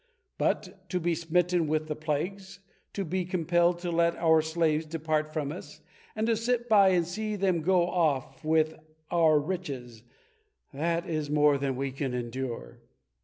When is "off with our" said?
7.87-9.39